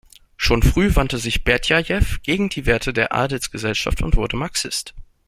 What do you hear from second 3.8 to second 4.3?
und